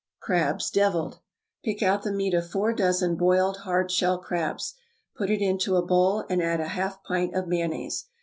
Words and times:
=Crabs, 0.19 0.71
Deviled.= 0.71 1.19
Pick 1.63 1.83
out 1.83 2.01
the 2.01 2.11
meat 2.11 2.33
of 2.33 2.49
four 2.49 2.73
dozen 2.73 3.15
boiled 3.15 3.57
hard 3.57 3.91
shell 3.91 4.17
crabs, 4.17 4.73
put 5.15 5.29
it 5.29 5.43
into 5.43 5.75
a 5.77 5.85
bowl, 5.85 6.23
and 6.27 6.41
add 6.41 6.59
a 6.59 6.69
half 6.69 7.03
pint 7.03 7.35
of 7.35 7.47
mayonnaise. 7.47 8.05